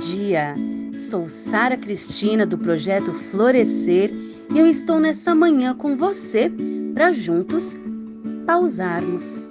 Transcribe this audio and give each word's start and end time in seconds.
dia! 0.00 0.54
Sou 0.92 1.28
Sara 1.28 1.76
Cristina 1.76 2.44
do 2.44 2.58
projeto 2.58 3.12
Florescer 3.12 4.12
e 4.52 4.58
eu 4.58 4.66
estou 4.66 5.00
nessa 5.00 5.34
manhã 5.34 5.74
com 5.74 5.96
você 5.96 6.52
para 6.94 7.12
juntos 7.12 7.78
pausarmos. 8.46 9.48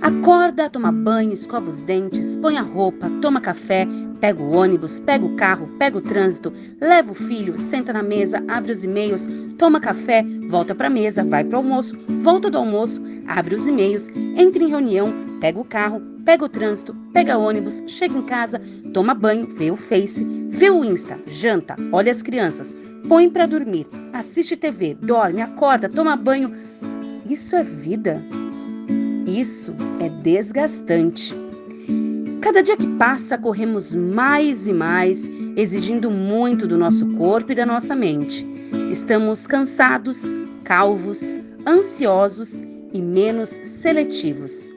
Acorda, 0.00 0.68
toma 0.68 0.92
banho, 0.92 1.32
escova 1.32 1.68
os 1.68 1.80
dentes, 1.80 2.36
põe 2.36 2.58
a 2.58 2.62
roupa, 2.62 3.08
toma 3.22 3.40
café, 3.40 3.86
pega 4.20 4.42
o 4.42 4.52
ônibus, 4.52 5.00
pega 5.00 5.24
o 5.24 5.34
carro, 5.36 5.68
pega 5.78 5.98
o 5.98 6.02
trânsito, 6.02 6.52
leva 6.80 7.12
o 7.12 7.14
filho, 7.14 7.56
senta 7.56 7.92
na 7.92 8.02
mesa, 8.02 8.44
abre 8.48 8.72
os 8.72 8.84
e-mails, 8.84 9.26
toma 9.56 9.80
café, 9.80 10.24
volta 10.48 10.74
para 10.74 10.88
a 10.88 10.90
mesa, 10.90 11.24
vai 11.24 11.42
para 11.42 11.56
o 11.56 11.60
almoço, 11.60 11.96
volta 12.22 12.50
do 12.50 12.58
almoço, 12.58 13.00
abre 13.26 13.54
os 13.54 13.66
e-mails, 13.66 14.10
entra 14.36 14.62
em 14.62 14.68
reunião, 14.68 15.10
pega 15.40 15.58
o 15.58 15.64
carro, 15.64 16.13
pega 16.24 16.44
o 16.44 16.48
trânsito, 16.48 16.94
pega 17.12 17.38
ônibus, 17.38 17.82
chega 17.86 18.16
em 18.16 18.22
casa, 18.22 18.60
toma 18.92 19.14
banho, 19.14 19.46
vê 19.46 19.70
o 19.70 19.76
Face, 19.76 20.24
vê 20.48 20.70
o 20.70 20.84
Insta, 20.84 21.18
janta, 21.26 21.76
olha 21.92 22.10
as 22.10 22.22
crianças, 22.22 22.74
põe 23.08 23.28
para 23.28 23.46
dormir, 23.46 23.86
assiste 24.12 24.56
TV, 24.56 24.94
dorme, 24.94 25.42
acorda, 25.42 25.88
toma 25.88 26.16
banho. 26.16 26.52
Isso 27.28 27.56
é 27.56 27.62
vida. 27.62 28.22
Isso 29.26 29.74
é 30.00 30.08
desgastante. 30.08 31.34
Cada 32.40 32.62
dia 32.62 32.76
que 32.76 32.86
passa, 32.96 33.38
corremos 33.38 33.94
mais 33.94 34.66
e 34.66 34.72
mais, 34.72 35.28
exigindo 35.56 36.10
muito 36.10 36.66
do 36.66 36.76
nosso 36.76 37.06
corpo 37.14 37.52
e 37.52 37.54
da 37.54 37.64
nossa 37.64 37.94
mente. 37.94 38.46
Estamos 38.90 39.46
cansados, 39.46 40.24
calvos, 40.62 41.36
ansiosos 41.66 42.62
e 42.92 43.00
menos 43.00 43.48
seletivos. 43.48 44.70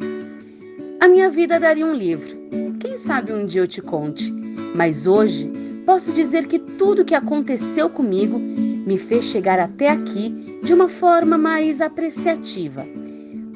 A 1.00 1.08
minha 1.08 1.30
vida 1.30 1.60
daria 1.60 1.86
um 1.86 1.94
livro. 1.94 2.38
Quem 2.80 2.98
sabe 2.98 3.34
um 3.34 3.46
dia 3.46 3.62
eu 3.62 3.68
te 3.68 3.82
conte. 3.82 4.32
Mas 4.76 5.08
hoje 5.08 5.52
posso 5.86 6.14
dizer 6.14 6.48
que 6.48 6.60
tudo 6.60 7.06
que 7.06 7.16
aconteceu 7.16 7.90
comigo 7.90 8.38
me 8.40 8.98
fez 8.98 9.26
chegar 9.26 9.60
até 9.60 9.90
aqui 9.90 10.60
de 10.64 10.74
uma 10.74 10.88
forma 10.88 11.38
mais 11.38 11.82
apreciativa 11.82 12.86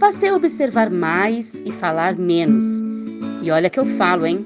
Passei 0.01 0.29
a 0.29 0.35
observar 0.35 0.89
mais 0.89 1.61
e 1.63 1.71
falar 1.71 2.15
menos. 2.15 2.81
E 3.43 3.51
olha 3.51 3.69
que 3.69 3.79
eu 3.79 3.85
falo, 3.85 4.25
hein? 4.25 4.43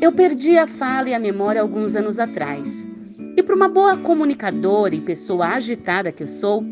Eu 0.00 0.10
perdi 0.10 0.56
a 0.56 0.66
fala 0.66 1.10
e 1.10 1.14
a 1.14 1.18
memória 1.18 1.60
alguns 1.60 1.94
anos 1.94 2.18
atrás. 2.18 2.88
E 3.36 3.42
para 3.42 3.54
uma 3.54 3.68
boa 3.68 3.94
comunicadora 3.98 4.94
e 4.94 5.02
pessoa 5.02 5.48
agitada 5.48 6.10
que 6.10 6.22
eu 6.22 6.26
sou, 6.26 6.64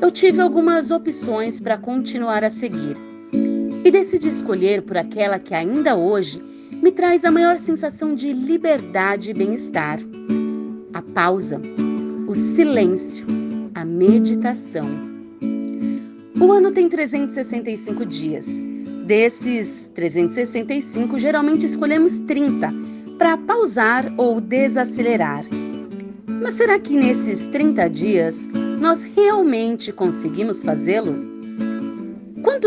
eu 0.00 0.10
tive 0.10 0.40
algumas 0.40 0.90
opções 0.90 1.60
para 1.60 1.78
continuar 1.78 2.42
a 2.42 2.50
seguir. 2.50 2.96
E 3.84 3.90
decidi 3.90 4.28
escolher 4.28 4.82
por 4.82 4.96
aquela 4.96 5.38
que 5.38 5.54
ainda 5.54 5.96
hoje 5.96 6.42
me 6.82 6.92
traz 6.92 7.24
a 7.24 7.30
maior 7.30 7.58
sensação 7.58 8.14
de 8.14 8.32
liberdade 8.32 9.30
e 9.30 9.34
bem-estar: 9.34 9.98
a 10.92 11.02
pausa, 11.02 11.60
o 12.26 12.34
silêncio, 12.34 13.26
a 13.74 13.84
meditação. 13.84 14.86
O 16.40 16.52
ano 16.52 16.70
tem 16.70 16.88
365 16.88 18.04
dias. 18.06 18.62
Desses 19.06 19.90
365, 19.94 21.18
geralmente 21.18 21.64
escolhemos 21.64 22.20
30 22.20 22.68
para 23.16 23.38
pausar 23.38 24.12
ou 24.16 24.40
desacelerar. 24.40 25.44
Mas 26.26 26.54
será 26.54 26.78
que 26.78 26.94
nesses 26.94 27.46
30 27.48 27.88
dias 27.88 28.48
nós 28.78 29.02
realmente 29.02 29.92
conseguimos 29.92 30.62
fazê-lo? 30.62 31.37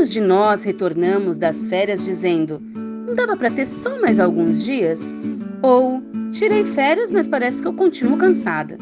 Quantos 0.02 0.14
de 0.14 0.20
nós 0.20 0.64
retornamos 0.64 1.38
das 1.38 1.68
férias 1.68 2.04
dizendo: 2.04 2.60
não 3.06 3.14
dava 3.14 3.38
para 3.38 3.52
ter 3.52 3.68
só 3.68 4.02
mais 4.02 4.20
alguns 4.20 4.64
dias? 4.64 5.16
Ou 5.62 6.02
tirei 6.32 6.66
férias, 6.66 7.14
mas 7.14 7.28
parece 7.28 7.62
que 7.62 7.68
eu 7.68 7.74
continuo 7.76 8.18
cansada. 8.18 8.80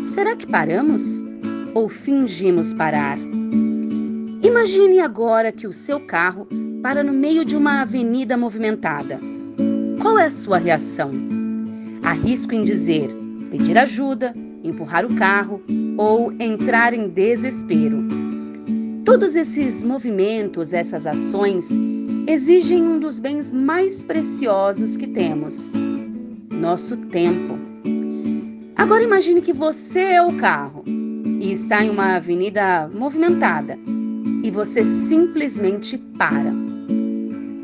Será 0.00 0.36
que 0.36 0.46
paramos? 0.46 1.26
Ou 1.74 1.88
fingimos 1.88 2.72
parar? 2.72 3.18
Imagine 4.40 5.00
agora 5.00 5.50
que 5.50 5.66
o 5.66 5.72
seu 5.72 5.98
carro 5.98 6.46
para 6.84 7.02
no 7.02 7.12
meio 7.12 7.44
de 7.44 7.56
uma 7.56 7.82
avenida 7.82 8.36
movimentada. 8.36 9.18
Qual 10.00 10.20
é 10.20 10.26
a 10.26 10.30
sua 10.30 10.58
reação? 10.58 11.10
Arrisco 12.04 12.54
em 12.54 12.62
dizer 12.62 13.10
pedir 13.50 13.76
ajuda, 13.76 14.32
empurrar 14.62 15.04
o 15.04 15.16
carro 15.16 15.60
ou 15.96 16.32
entrar 16.38 16.94
em 16.94 17.08
desespero. 17.08 18.27
Todos 19.08 19.34
esses 19.34 19.82
movimentos, 19.82 20.74
essas 20.74 21.06
ações, 21.06 21.70
exigem 22.26 22.82
um 22.82 23.00
dos 23.00 23.18
bens 23.18 23.50
mais 23.50 24.02
preciosos 24.02 24.98
que 24.98 25.06
temos: 25.06 25.72
nosso 26.50 26.94
tempo. 26.94 27.58
Agora 28.76 29.02
imagine 29.02 29.40
que 29.40 29.54
você 29.54 30.00
é 30.00 30.22
o 30.22 30.36
carro 30.36 30.84
e 30.86 31.50
está 31.50 31.82
em 31.82 31.88
uma 31.88 32.16
avenida 32.16 32.86
movimentada 32.94 33.78
e 34.44 34.50
você 34.50 34.84
simplesmente 34.84 35.96
para. 35.96 36.52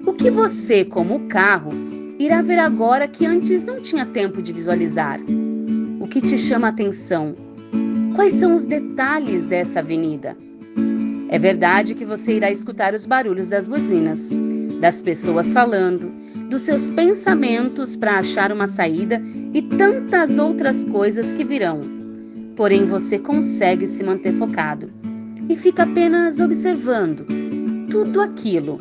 O 0.06 0.14
que 0.14 0.30
você, 0.30 0.82
como 0.82 1.28
carro, 1.28 1.72
irá 2.18 2.40
ver 2.40 2.58
agora 2.58 3.06
que 3.06 3.26
antes 3.26 3.66
não 3.66 3.82
tinha 3.82 4.06
tempo 4.06 4.40
de 4.40 4.50
visualizar? 4.50 5.20
O 6.00 6.08
que 6.08 6.22
te 6.22 6.38
chama 6.38 6.68
a 6.68 6.70
atenção? 6.70 7.36
Quais 8.16 8.32
são 8.32 8.56
os 8.56 8.64
detalhes 8.64 9.44
dessa 9.44 9.80
avenida? 9.80 10.34
É 11.34 11.38
verdade 11.38 11.96
que 11.96 12.04
você 12.04 12.36
irá 12.36 12.48
escutar 12.48 12.94
os 12.94 13.06
barulhos 13.06 13.48
das 13.48 13.66
buzinas, 13.66 14.30
das 14.80 15.02
pessoas 15.02 15.52
falando, 15.52 16.12
dos 16.48 16.62
seus 16.62 16.90
pensamentos 16.90 17.96
para 17.96 18.20
achar 18.20 18.52
uma 18.52 18.68
saída 18.68 19.20
e 19.52 19.60
tantas 19.60 20.38
outras 20.38 20.84
coisas 20.84 21.32
que 21.32 21.42
virão. 21.42 21.80
Porém, 22.54 22.84
você 22.84 23.18
consegue 23.18 23.84
se 23.84 24.04
manter 24.04 24.32
focado 24.34 24.92
e 25.48 25.56
fica 25.56 25.82
apenas 25.82 26.38
observando 26.38 27.26
tudo 27.90 28.20
aquilo, 28.20 28.78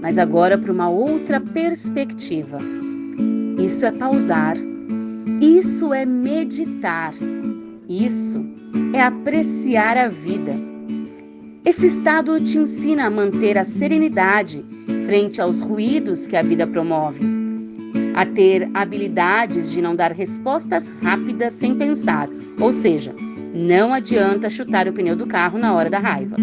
mas 0.00 0.16
agora 0.16 0.56
para 0.56 0.70
uma 0.70 0.88
outra 0.88 1.40
perspectiva. 1.40 2.60
Isso 3.58 3.84
é 3.84 3.90
pausar, 3.90 4.56
isso 5.40 5.92
é 5.92 6.06
meditar, 6.06 7.12
isso 7.88 8.46
é 8.94 9.02
apreciar 9.02 9.96
a 9.96 10.06
vida. 10.06 10.65
Esse 11.66 11.88
estado 11.88 12.40
te 12.40 12.58
ensina 12.58 13.06
a 13.06 13.10
manter 13.10 13.58
a 13.58 13.64
serenidade 13.64 14.64
frente 15.04 15.40
aos 15.40 15.60
ruídos 15.60 16.28
que 16.28 16.36
a 16.36 16.42
vida 16.42 16.64
promove, 16.64 17.26
a 18.14 18.24
ter 18.24 18.70
habilidades 18.72 19.72
de 19.72 19.82
não 19.82 19.96
dar 19.96 20.12
respostas 20.12 20.86
rápidas 21.02 21.54
sem 21.54 21.74
pensar, 21.74 22.28
ou 22.60 22.70
seja, 22.70 23.12
não 23.52 23.92
adianta 23.92 24.48
chutar 24.48 24.86
o 24.86 24.92
pneu 24.92 25.16
do 25.16 25.26
carro 25.26 25.58
na 25.58 25.74
hora 25.74 25.90
da 25.90 25.98
raiva. 25.98 26.36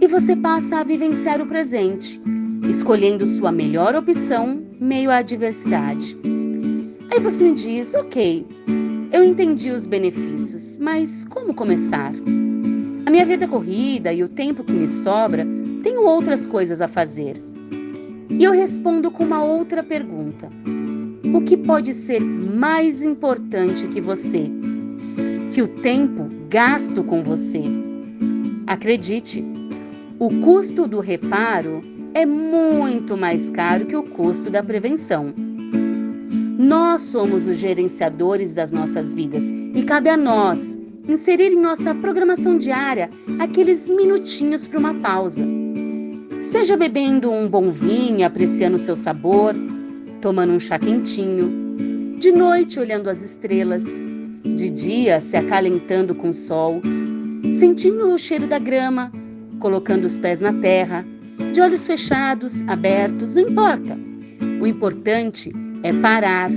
E 0.00 0.06
você 0.06 0.36
passa 0.36 0.78
a 0.78 0.84
vivenciar 0.84 1.42
o 1.42 1.46
presente, 1.46 2.22
escolhendo 2.68 3.26
sua 3.26 3.50
melhor 3.50 3.96
opção 3.96 4.62
meio 4.78 5.10
à 5.10 5.16
adversidade. 5.16 6.16
Aí 7.10 7.18
você 7.18 7.42
me 7.42 7.54
diz: 7.54 7.94
ok, 7.94 8.46
eu 9.12 9.24
entendi 9.24 9.72
os 9.72 9.88
benefícios, 9.88 10.78
mas 10.78 11.24
como 11.24 11.52
começar? 11.52 12.12
Minha 13.14 13.26
vida 13.26 13.44
é 13.44 13.46
corrida 13.46 14.12
e 14.12 14.24
o 14.24 14.28
tempo 14.28 14.64
que 14.64 14.72
me 14.72 14.88
sobra, 14.88 15.46
tenho 15.84 16.04
outras 16.04 16.48
coisas 16.48 16.82
a 16.82 16.88
fazer. 16.88 17.40
E 18.28 18.42
eu 18.42 18.50
respondo 18.50 19.08
com 19.08 19.22
uma 19.22 19.40
outra 19.40 19.84
pergunta: 19.84 20.50
O 21.32 21.40
que 21.40 21.56
pode 21.56 21.94
ser 21.94 22.20
mais 22.20 23.04
importante 23.04 23.86
que 23.86 24.00
você? 24.00 24.50
que 25.52 25.62
o 25.62 25.68
tempo 25.68 26.28
gasto 26.48 27.04
com 27.04 27.22
você. 27.22 27.62
Acredite, 28.66 29.44
o 30.18 30.28
custo 30.40 30.88
do 30.88 30.98
reparo 30.98 31.84
é 32.14 32.26
muito 32.26 33.16
mais 33.16 33.48
caro 33.48 33.86
que 33.86 33.94
o 33.94 34.02
custo 34.02 34.50
da 34.50 34.60
prevenção. 34.60 35.32
Nós 36.58 37.00
somos 37.02 37.46
os 37.46 37.58
gerenciadores 37.58 38.54
das 38.54 38.72
nossas 38.72 39.14
vidas 39.14 39.44
e 39.48 39.84
cabe 39.84 40.08
a 40.08 40.16
nós 40.16 40.76
inserir 41.08 41.52
em 41.52 41.60
nossa 41.60 41.94
programação 41.94 42.58
diária 42.58 43.10
aqueles 43.38 43.88
minutinhos 43.88 44.66
para 44.66 44.78
uma 44.78 44.94
pausa. 44.94 45.44
Seja 46.42 46.76
bebendo 46.76 47.30
um 47.30 47.48
bom 47.48 47.70
vinho, 47.70 48.26
apreciando 48.26 48.76
o 48.76 48.78
seu 48.78 48.96
sabor, 48.96 49.54
tomando 50.20 50.52
um 50.52 50.60
chá 50.60 50.78
quentinho, 50.78 52.16
de 52.18 52.32
noite 52.32 52.78
olhando 52.78 53.10
as 53.10 53.22
estrelas, 53.22 53.84
de 54.44 54.70
dia 54.70 55.20
se 55.20 55.36
acalentando 55.36 56.14
com 56.14 56.30
o 56.30 56.34
sol, 56.34 56.80
sentindo 57.58 58.08
o 58.08 58.18
cheiro 58.18 58.46
da 58.46 58.58
grama, 58.58 59.12
colocando 59.58 60.04
os 60.04 60.18
pés 60.18 60.40
na 60.40 60.52
terra, 60.54 61.04
de 61.52 61.60
olhos 61.60 61.86
fechados, 61.86 62.62
abertos, 62.66 63.34
não 63.34 63.42
importa. 63.42 63.98
O 64.60 64.66
importante 64.66 65.52
é 65.82 65.92
parar, 65.92 66.50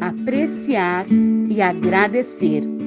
apreciar 0.00 1.06
e 1.48 1.60
agradecer. 1.60 2.81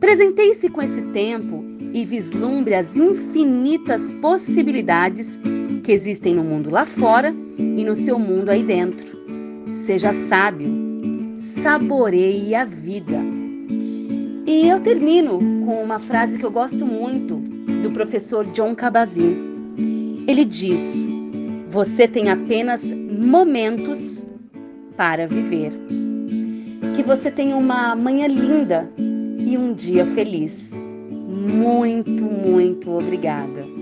Presenteie-se 0.00 0.70
com 0.70 0.80
esse 0.80 1.02
tempo 1.12 1.62
e 1.92 2.06
vislumbre 2.06 2.74
as 2.74 2.96
infinitas 2.96 4.10
possibilidades 4.12 5.38
que 5.84 5.92
existem 5.92 6.34
no 6.34 6.42
mundo 6.42 6.70
lá 6.70 6.86
fora 6.86 7.34
e 7.58 7.84
no 7.84 7.94
seu 7.94 8.18
mundo 8.18 8.48
aí 8.48 8.62
dentro. 8.62 9.20
seja 9.72 10.12
sábio, 10.12 10.68
saboreie 11.38 12.54
a 12.54 12.64
vida. 12.64 13.18
E 14.46 14.68
eu 14.68 14.80
termino 14.80 15.38
com 15.66 15.84
uma 15.84 15.98
frase 15.98 16.38
que 16.38 16.46
eu 16.46 16.50
gosto 16.50 16.86
muito 16.86 17.36
do 17.82 17.90
professor 17.90 18.46
John 18.52 18.74
Cabazin. 18.74 20.24
Ele 20.26 20.46
diz: 20.46 21.06
Você 21.68 22.08
tem 22.08 22.30
apenas 22.30 22.82
momentos 22.90 24.26
para 24.96 25.26
viver. 25.26 25.72
Que 26.96 27.02
você 27.02 27.30
tenha 27.30 27.54
uma 27.54 27.94
manhã 27.94 28.26
linda 28.26 28.90
e 29.50 29.58
um 29.58 29.74
dia 29.74 30.06
feliz. 30.06 30.70
Muito, 30.72 32.22
muito 32.22 32.92
obrigada. 32.92 33.79